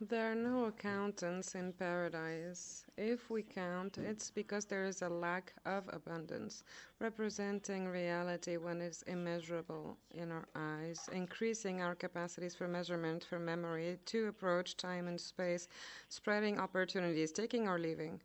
[0.00, 2.84] There are no accountants in paradise.
[2.96, 6.62] If we count, it's because there is a lack of abundance,
[7.00, 13.98] representing reality when it's immeasurable in our eyes, increasing our capacities for measurement, for memory,
[14.06, 15.66] to approach time and space,
[16.08, 18.20] spreading opportunities, taking or leaving,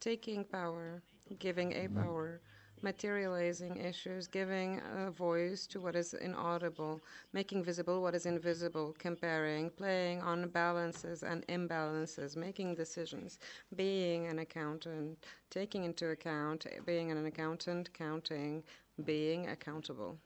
[0.00, 1.02] taking power,
[1.38, 2.00] giving a mm-hmm.
[2.00, 2.40] power
[2.82, 7.00] materializing issues, giving a voice to what is inaudible,
[7.32, 13.38] making visible what is invisible, comparing, playing on balances and imbalances, making decisions,
[13.74, 15.18] being an accountant,
[15.50, 18.62] taking into account, being an accountant, counting,
[19.04, 20.18] being accountable.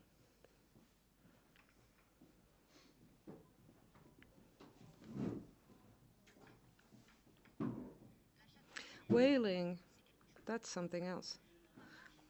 [9.09, 9.79] Whaling,
[10.47, 11.39] that's something else.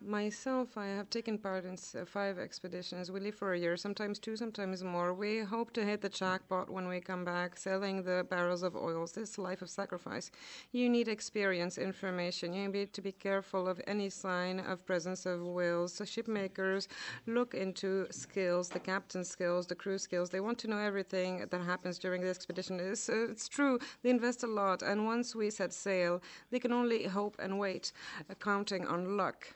[0.03, 3.13] Myself, I have taken part in five expeditions.
[3.13, 5.13] We leave for a year, sometimes two, sometimes more.
[5.13, 9.13] We hope to hit the jackpot when we come back, selling the barrels of oils.
[9.13, 10.31] This life of sacrifice.
[10.73, 12.55] You need experience, information.
[12.55, 15.93] You need to be careful of any sign of presence of whales.
[15.93, 16.89] So shipmakers
[17.27, 20.31] look into skills, the captain's skills, the crew skills.
[20.31, 22.81] They want to know everything that happens during the expedition.
[22.81, 23.79] It's, uh, it's true.
[24.03, 27.93] They invest a lot, and once we set sail, they can only hope and wait,
[28.31, 29.49] uh, counting on luck.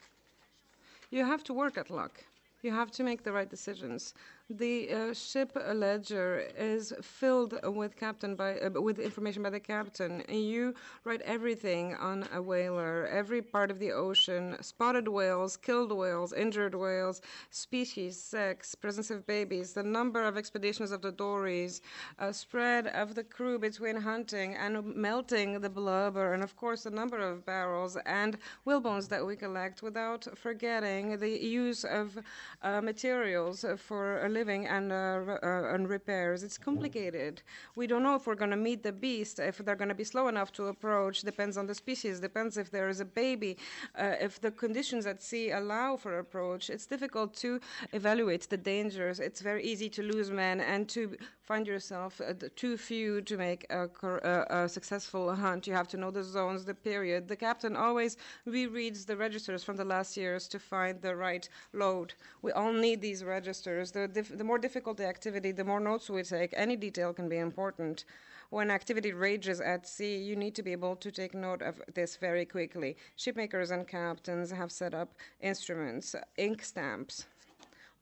[1.15, 2.25] You have to work at luck.
[2.63, 4.15] You have to make the right decisions.
[4.51, 10.23] The uh, ship ledger is filled with captain by uh, with information by the captain.
[10.29, 16.35] You write everything on a whaler, every part of the ocean, spotted whales, killed whales,
[16.35, 21.81] injured whales, species, sex, presence of babies, the number of expeditions of the dories,
[22.19, 26.91] a spread of the crew between hunting and melting the blubber, and of course the
[26.91, 32.19] number of barrels and whalebones that we collect, without forgetting the use of
[32.61, 36.43] uh, materials for living and, uh, uh, and repairs.
[36.43, 37.43] It's complicated.
[37.77, 40.05] We don't know if we're going to meet the beast, if they're going to be
[40.05, 41.23] slow enough to approach.
[41.23, 42.21] Depends on the species.
[42.21, 43.57] Depends if there is a baby.
[43.97, 47.61] Uh, if the conditions at sea allow for approach, it's difficult to
[47.93, 49.21] evaluate the dangers.
[49.21, 53.67] It's very easy to lose men and to find yourself uh, too few to make
[53.71, 55.67] a, a, a, successful hunt.
[55.67, 57.29] You have to know the zones, the period.
[57.29, 58.17] The captain always
[58.49, 62.15] rereads the registers from the last years to find the right load.
[62.41, 63.93] We all need these registers.
[63.93, 66.55] The, the more difficult the activity, the more notes we take.
[66.57, 68.05] Any detail can be important.
[68.51, 72.17] When activity rages at sea, you need to be able to take note of this
[72.17, 72.97] very quickly.
[73.19, 77.27] Shipmakers and captains have set up instruments, ink stamps,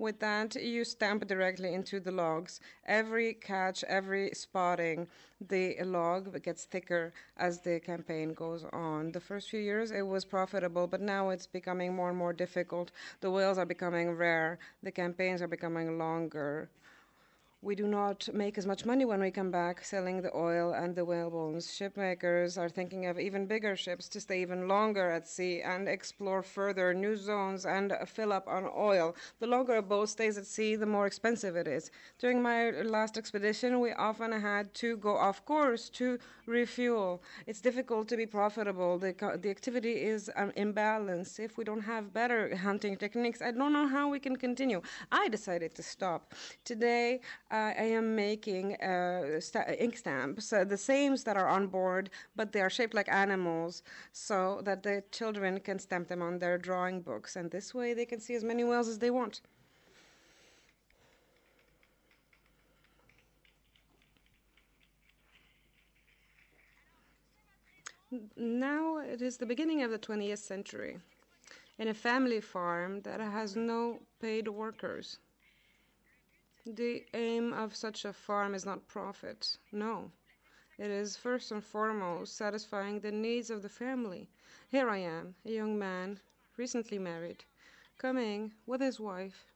[0.03, 2.61] with that, you stamp directly into the logs.
[2.85, 5.07] Every catch, every spotting,
[5.41, 9.13] the log gets thicker as the campaign goes on.
[9.13, 12.91] The first few years it was profitable, but now it's becoming more and more difficult.
[13.21, 16.69] The whales are becoming rare, the campaigns are becoming longer
[17.63, 20.97] we do not make as much money when we come back selling the oil and
[20.97, 21.69] the whalebones.
[21.69, 26.43] Shipmakers are thinking of even bigger ships to stay even longer at sea and explore
[26.43, 29.15] further new zones and fill up on oil.
[29.39, 31.93] The longer a boat stays at sea, the more expensive it is.
[32.19, 37.23] During my last expedition, we often had to go off course to refuel.
[37.47, 38.99] It's difficult to be profitable.
[38.99, 41.39] The, the activity is um, imbalanced.
[41.39, 44.83] If we don't have better hunting techniques, I don't know how we can continue.
[45.13, 46.35] I decided to stop.
[46.65, 47.21] Today,
[47.53, 49.41] I am making uh,
[49.79, 53.83] ink stamps, uh, the same that are on board, but they are shaped like animals,
[54.13, 58.07] so that the children can stamp them on their drawing books, and this way they
[58.07, 59.43] can see as many whales as they want.
[68.37, 70.99] Now it is the beginning of the 20th century
[71.79, 75.19] in a family farm that has no paid workers.
[76.65, 79.59] The aim of such a farm is not profit.
[79.73, 80.13] No.
[80.79, 84.29] It is first and foremost satisfying the needs of the family.
[84.69, 86.21] Here I am, a young man,
[86.57, 87.45] recently married,
[87.99, 89.47] coming with his wife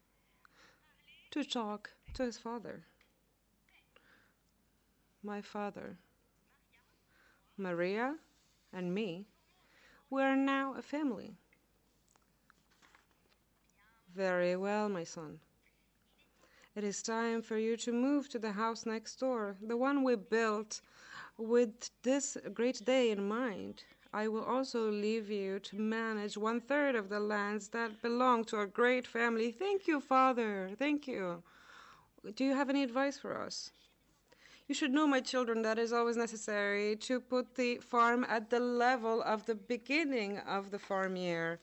[1.31, 2.85] to talk to his father.
[5.23, 5.99] My father,
[7.57, 8.17] Maria,
[8.73, 9.27] and me,
[10.11, 11.37] we are now a family.
[14.13, 15.41] Very well, my son.
[16.77, 20.15] It is time for you to move to the house next door, the one we
[20.15, 20.83] built
[21.39, 23.85] with this great day in mind.
[24.13, 28.57] I will also leave you to manage one third of the lands that belong to
[28.59, 29.53] our great family.
[29.53, 30.69] Thank you, Father.
[30.79, 31.43] Thank you.
[32.35, 33.73] Do you have any advice for us?
[34.69, 38.51] You should know, my children, that it is always necessary to put the farm at
[38.51, 41.59] the level of the beginning of the farm year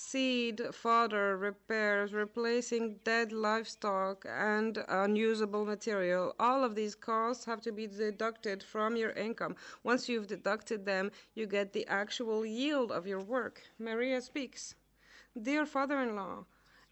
[0.00, 6.36] seed, fodder, repairs, replacing dead livestock, and unusable material.
[6.38, 9.56] All of these costs have to be deducted from your income.
[9.82, 13.60] Once you've deducted them, you get the actual yield of your work.
[13.76, 14.76] Maria speaks.
[15.42, 16.44] Dear father in law,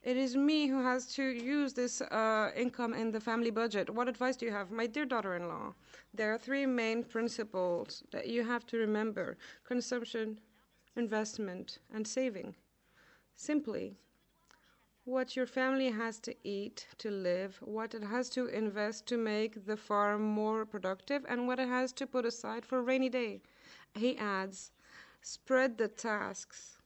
[0.03, 3.89] it is me who has to use this uh, income in the family budget.
[3.89, 4.73] What advice do you have?
[4.73, 5.75] My dear daughter in law,
[6.13, 10.41] there are three main principles that you have to remember consumption,
[10.97, 12.57] investment, and saving.
[13.37, 13.95] Simply,
[15.05, 19.67] what your family has to eat to live, what it has to invest to make
[19.67, 23.41] the farm more productive, and what it has to put aside for a rainy day.
[23.95, 24.73] He adds,
[25.23, 26.77] spread the tasks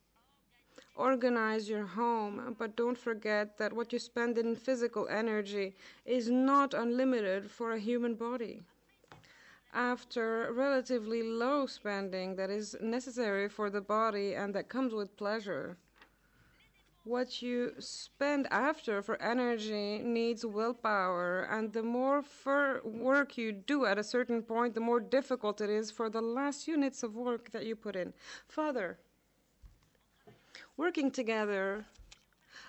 [1.01, 5.75] organize your home, but don't forget that what you spend in physical energy
[6.05, 8.63] is not unlimited for a human body.
[9.73, 15.79] After relatively low spending that is necessary for the body and that comes with pleasure,
[17.05, 22.23] what you spend after for energy needs willpower, and the more
[22.85, 26.69] work you do at a certain point, the more difficult it is for the last
[26.69, 28.13] units of work that you put in.
[28.47, 28.99] Father,
[30.77, 31.87] working together,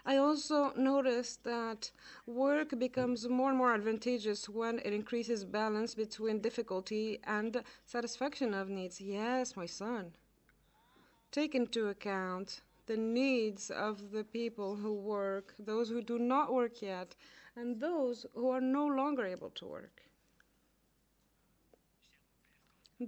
[0.06, 1.92] I also noticed that
[2.26, 8.70] work becomes more and more advantageous when it increases balance between difficulty and satisfaction of
[8.70, 9.00] needs.
[9.00, 10.14] Yes, my son.
[11.32, 16.82] Take into account the needs of the people who work, those who do not work
[16.82, 17.16] yet,
[17.56, 20.02] and those who are no longer able to work.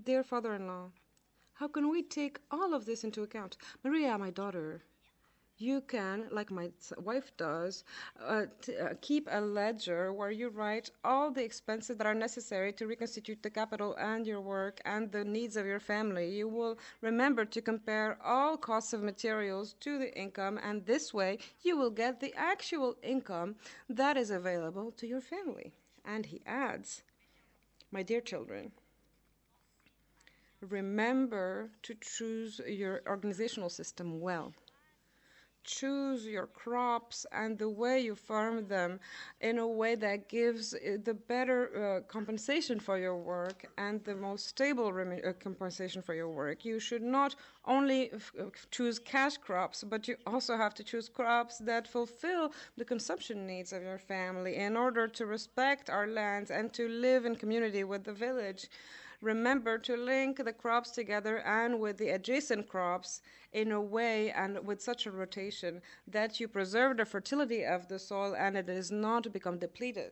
[0.03, 0.89] Dear father in law,
[1.53, 3.57] how can we take all of this into account?
[3.83, 4.83] Maria, my daughter,
[5.63, 7.85] you can, like my wife does,
[8.21, 8.45] uh,
[8.81, 13.41] uh, keep a ledger where you write all the expenses that are necessary to reconstitute
[13.41, 16.29] the capital and your work and the needs of your family.
[16.35, 21.37] You will remember to compare all costs of materials to the income, and this way
[21.61, 23.55] you will get the actual income
[23.89, 25.71] that is available to your family.
[26.03, 27.03] And he adds,
[27.89, 28.73] My dear children,
[30.59, 34.53] remember to choose your organizational system well
[35.63, 38.99] choose your crops and the way you farm them
[39.41, 44.47] in a way that gives the better uh, compensation for your work and the most
[44.47, 46.65] stable uh, compensation for your work.
[46.65, 51.09] You should not only f- uh, choose cash crops, but you also have to choose
[51.09, 56.51] crops that fulfill the consumption needs of your family in order to respect our lands
[56.51, 58.67] and to live in community with the village
[59.23, 63.21] remember to link the crops together and with the adjacent crops
[63.53, 67.97] in a way and with such a rotation that you preserve the fertility of the
[67.97, 70.11] soil and it does not become depleted.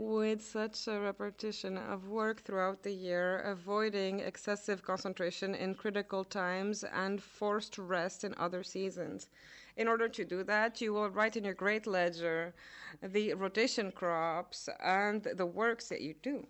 [0.00, 6.84] With such a repetition of work throughout the year, avoiding excessive concentration in critical times
[6.84, 9.28] and forced rest in other seasons.
[9.76, 12.54] In order to do that, you will write in your great ledger
[13.02, 16.46] the rotation crops and the works that you do.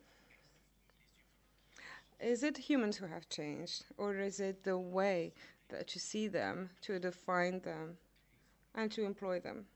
[2.20, 5.32] Is it humans who have changed, or is it the way
[5.70, 7.97] that you see them, to define them,
[8.76, 9.67] and to employ them?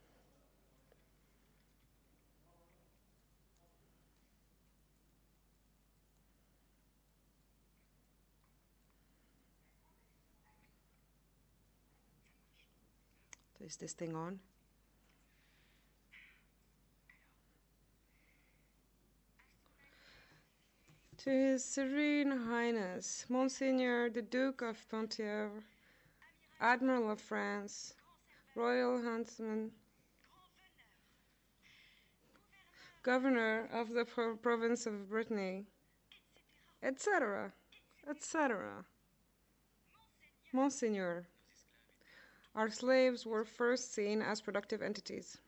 [13.65, 14.41] Is this thing on?
[21.19, 25.63] To His Serene Highness, Monseigneur the Duke of Penthièvre,
[26.61, 27.95] Admiral of France,
[28.55, 29.71] Royal Huntsman,
[33.03, 35.65] Governor of the pro province of Brittany,
[36.83, 37.55] etc.,
[38.07, 38.85] etc.
[40.53, 41.27] Monseigneur.
[42.55, 45.39] Our slaves were first seen as productive entities.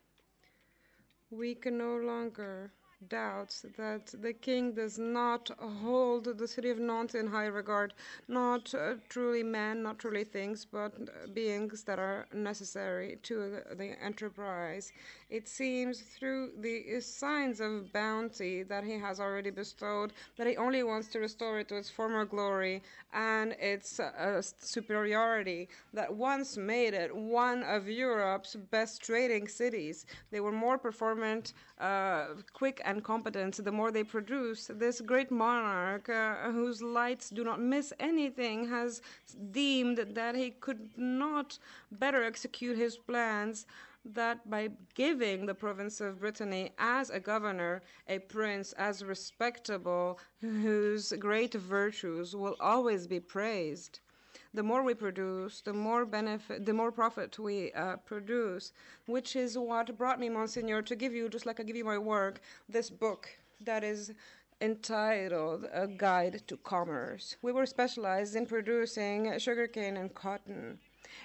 [1.31, 2.73] We can no longer
[3.09, 7.95] doubts that the king does not hold the city of Nantes in high regard,
[8.29, 14.93] not uh, truly men, not truly things, but beings that are necessary to the enterprise.
[15.29, 20.83] It seems through the signs of bounty that he has already bestowed that he only
[20.83, 26.95] wants to restore it to its former glory and its uh, superiority that once made
[26.95, 30.07] it one of Europe's best trading cities.
[30.31, 34.71] They were more performant, uh, quick and competence, the more they produce.
[34.73, 39.03] This great monarch, uh, whose lights do not miss anything, has
[39.51, 41.59] deemed that he could not
[41.91, 43.67] better execute his plans
[44.15, 51.13] that by giving the province of Brittany as a governor, a prince as respectable, whose
[51.19, 54.01] great virtues will always be praised,
[54.55, 58.73] the more we produce, the more benefit, the more profit we uh, produce,
[59.07, 61.99] which is what brought me, Monsignor, to give you, just like I give you my
[61.99, 63.29] work, this book
[63.61, 64.13] that is
[64.61, 67.37] entitled A Guide to Commerce.
[67.43, 70.79] We were specialized in producing sugarcane and cotton.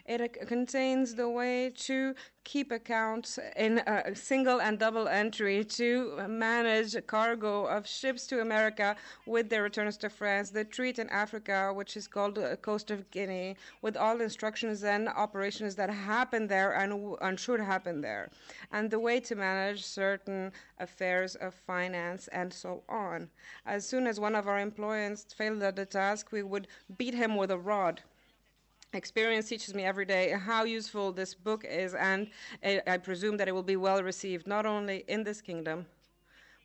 [0.06, 6.96] It contains the way to keep accounts in a single and double entry to manage
[7.06, 8.96] cargo of ships to America
[9.26, 13.10] with their returns to France, the treat in Africa, which is called the Coast of
[13.12, 18.30] Guinea, with all instructions and operations that happen there and, and should happen there,
[18.72, 23.30] and the way to manage certain affairs of finance and so on.
[23.66, 27.36] As soon as one of our employees failed at the task, we would beat him
[27.36, 28.02] with a rod
[28.94, 32.28] experience teaches me every day how useful this book is, and
[32.64, 35.86] I presume that it will be well received not only in this kingdom,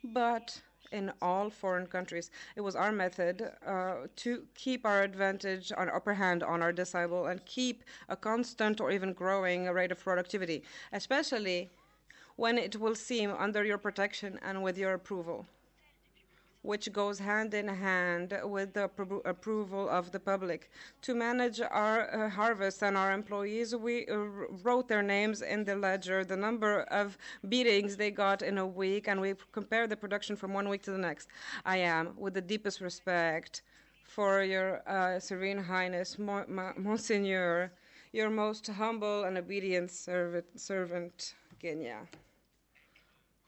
[0.03, 0.61] but
[0.93, 2.31] in all foreign countries.
[2.55, 7.27] It was our method uh, to keep our advantage on upper hand on our disciple
[7.27, 11.71] and keep a constant or even growing rate of productivity, especially
[12.37, 15.47] when it will seem under your protection and with your approval
[16.67, 20.69] which goes hand in hand with the appro approval of the public.
[21.03, 24.17] To manage our uh, harvest and our employees, we uh,
[24.65, 27.17] wrote their names in the ledger, the number of
[27.49, 30.91] beatings they got in a week, and we compared the production from one week to
[30.91, 31.29] the next.
[31.65, 33.63] I am, with the deepest respect
[34.03, 36.45] for your uh, Serene Highness, Mo
[36.77, 37.71] Monseigneur,
[38.13, 41.35] your most humble and obedient servant, servant.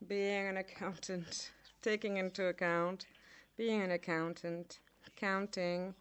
[0.06, 1.50] Being an accountant
[1.82, 3.06] taking into account
[3.58, 4.78] being an accountant,
[5.16, 5.92] counting,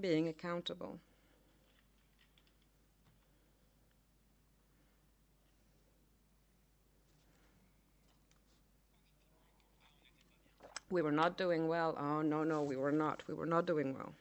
[0.00, 1.00] being accountable.
[10.88, 11.96] We were not doing well.
[11.98, 13.24] Oh, no, no, we were not.
[13.26, 14.14] We were not doing well.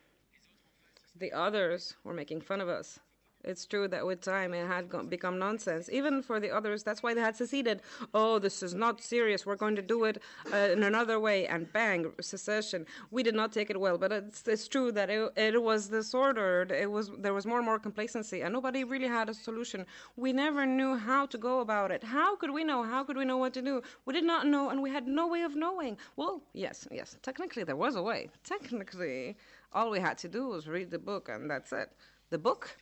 [1.16, 2.98] The others were making fun of us.
[3.44, 5.90] It's true that with time it had become nonsense.
[5.92, 7.82] Even for the others, that's why they had seceded.
[8.14, 9.46] Oh, this is not serious.
[9.46, 10.22] We're going to do it
[10.52, 11.48] uh, in another way.
[11.48, 12.86] And bang, secession.
[13.12, 16.72] We did not take it well, but it's, it's true that it, it was disordered.
[16.72, 19.86] It was there was more and more complacency, and nobody really had a solution.
[20.16, 22.04] We never knew how to go about it.
[22.04, 22.84] How could we know?
[22.84, 23.82] How could we know what to do?
[24.06, 25.98] We did not know, and we had no way of knowing.
[26.16, 27.18] Well, yes, yes.
[27.22, 28.30] Technically, there was a way.
[28.44, 29.36] Technically,
[29.74, 31.90] all we had to do was read the book, and that's it.
[32.30, 32.78] The book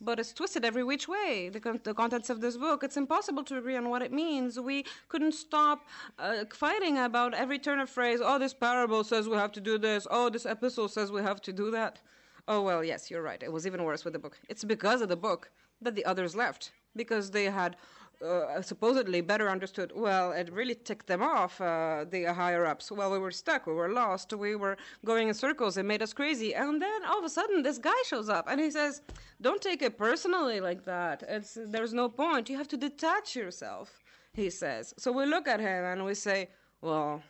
[0.00, 1.50] but it's twisted every which way.
[1.52, 4.58] The, con- the, contents of this book, it's impossible to agree on what it means.
[4.58, 5.86] We couldn't stop
[6.18, 8.20] uh, fighting about every turn of phrase.
[8.22, 10.06] Oh, this parable says we have to do this.
[10.10, 12.00] Oh, this epistle says we have to do that.
[12.48, 13.42] Oh, well, yes, you're right.
[13.42, 14.38] It was even worse with the book.
[14.48, 15.50] It's because of the book
[15.82, 17.76] that the others left, because they had
[18.22, 19.92] uh, supposedly better understood.
[19.94, 22.90] Well, it really ticked them off, uh, the higher ups.
[22.92, 26.12] Well, we were stuck, we were lost, we were going in circles, it made us
[26.12, 26.54] crazy.
[26.54, 29.02] And then all of a sudden, this guy shows up and he says,
[29.40, 31.22] Don't take it personally like that.
[31.28, 32.50] It's, there's no point.
[32.50, 34.94] You have to detach yourself, he says.
[34.98, 36.48] So we look at him and we say,
[36.82, 37.22] Well,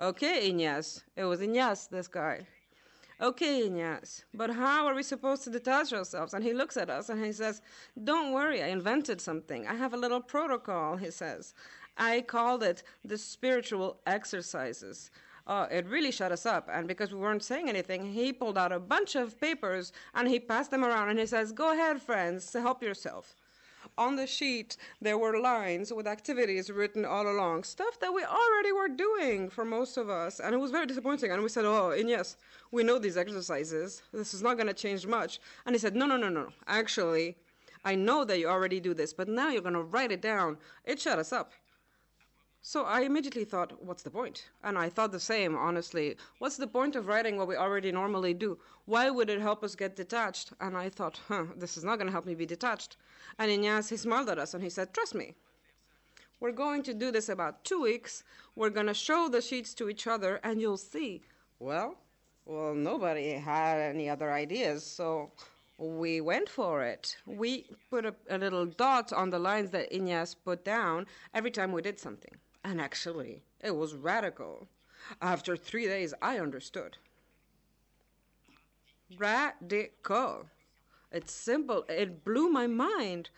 [0.00, 1.02] okay, Ignace.
[1.16, 2.46] It was Ignace, this guy.
[3.18, 6.34] Okay, Ignace, but how are we supposed to detach ourselves?
[6.34, 7.62] And he looks at us and he says,
[8.04, 9.66] Don't worry, I invented something.
[9.66, 11.54] I have a little protocol, he says.
[11.96, 15.10] I called it the spiritual exercises.
[15.46, 16.68] Oh, it really shut us up.
[16.70, 20.38] And because we weren't saying anything, he pulled out a bunch of papers and he
[20.38, 23.34] passed them around and he says, Go ahead, friends, help yourself.
[23.98, 28.70] On the sheet, there were lines with activities written all along, stuff that we already
[28.70, 30.38] were doing for most of us.
[30.38, 31.32] And it was very disappointing.
[31.32, 32.36] And we said, Oh, and yes,
[32.70, 34.02] we know these exercises.
[34.12, 35.40] This is not going to change much.
[35.64, 36.50] And he said, No, no, no, no.
[36.66, 37.36] Actually,
[37.86, 40.58] I know that you already do this, but now you're going to write it down.
[40.84, 41.52] It shut us up.
[42.68, 44.48] So I immediately thought, what's the point?
[44.64, 46.16] And I thought the same, honestly.
[46.40, 48.58] What's the point of writing what we already normally do?
[48.86, 50.52] Why would it help us get detached?
[50.60, 52.96] And I thought, huh, this is not going to help me be detached.
[53.38, 55.36] And Ignace, he smiled at us and he said, trust me.
[56.40, 58.24] We're going to do this about two weeks.
[58.56, 61.22] We're going to show the sheets to each other and you'll see.
[61.60, 61.94] Well,
[62.46, 65.30] well, nobody had any other ideas, so
[65.78, 67.16] we went for it.
[67.26, 71.70] We put a, a little dot on the lines that Ignace put down every time
[71.70, 72.34] we did something.
[72.66, 74.66] And actually, it was radical.
[75.22, 76.96] After three days, I understood.
[79.16, 80.46] Radical.
[81.12, 81.84] It's simple.
[81.88, 83.30] It blew my mind.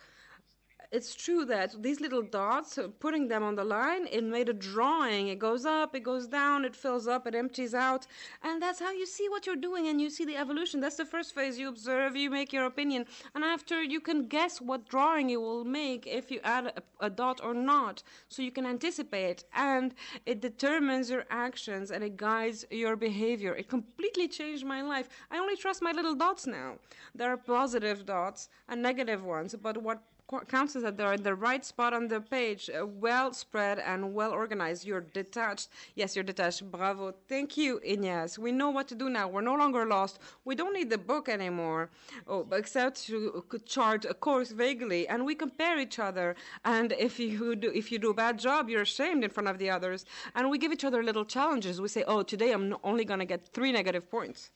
[0.91, 4.53] It's true that these little dots, uh, putting them on the line, it made a
[4.53, 5.27] drawing.
[5.27, 8.07] It goes up, it goes down, it fills up, it empties out.
[8.41, 10.79] And that's how you see what you're doing and you see the evolution.
[10.79, 11.59] That's the first phase.
[11.59, 13.05] You observe, you make your opinion.
[13.35, 17.09] And after, you can guess what drawing you will make if you add a, a
[17.09, 18.01] dot or not.
[18.27, 19.43] So you can anticipate.
[19.53, 19.93] And
[20.25, 23.53] it determines your actions and it guides your behavior.
[23.53, 25.07] It completely changed my life.
[25.29, 26.77] I only trust my little dots now.
[27.13, 29.55] There are positive dots and negative ones.
[29.61, 30.01] But what
[30.47, 34.13] counts is that they're in the right spot on the page, uh, well spread and
[34.13, 34.85] well organized.
[34.85, 35.69] You're detached.
[35.95, 36.69] Yes, you're detached.
[36.71, 37.13] Bravo.
[37.27, 38.37] Thank you, Ignace.
[38.37, 39.27] We know what to do now.
[39.27, 40.19] We're no longer lost.
[40.45, 41.89] We don't need the book anymore,
[42.27, 46.35] oh, except to chart a course vaguely, and we compare each other.
[46.63, 49.57] And if you do, if you do a bad job, you're ashamed in front of
[49.57, 50.05] the others.
[50.35, 51.81] And we give each other little challenges.
[51.81, 54.51] We say, "Oh, today I'm only going to get three negative points."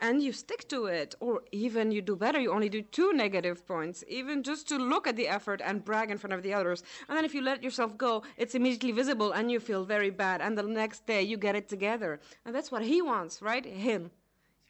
[0.00, 3.66] And you stick to it or even you do better you only do two negative
[3.66, 6.82] points even just to look at the effort and brag in front of the others.
[7.08, 10.40] And then if you let yourself go it's immediately visible and you feel very bad
[10.40, 12.20] and the next day you get it together.
[12.44, 13.64] And that's what he wants right?
[13.64, 14.10] Him.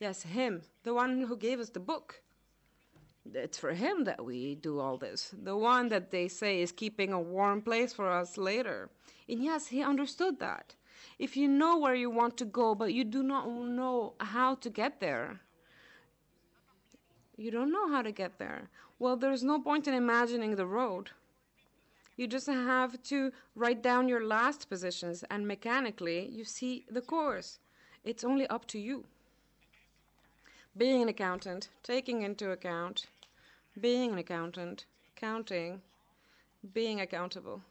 [0.00, 0.62] Yes him.
[0.84, 2.22] The one who gave us the book.
[3.34, 5.34] It's for him that we do all this.
[5.42, 8.88] The one that they say is keeping a warm place for us later.
[9.28, 10.74] And yes he understood that
[11.18, 14.70] if you know where you want to go, but you do not know how to
[14.70, 15.40] get there,
[17.36, 18.68] you don't know how to get there.
[18.98, 21.10] Well, there's no point in imagining the road.
[22.16, 27.60] You just have to write down your last positions, and mechanically, you see the course.
[28.02, 29.04] It's only up to you.
[30.76, 33.06] Being an accountant, taking into account,
[33.80, 35.80] being an accountant, counting,
[36.74, 37.62] being accountable.